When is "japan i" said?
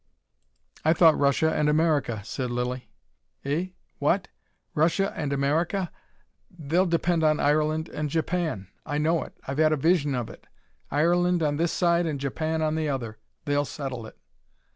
8.09-8.97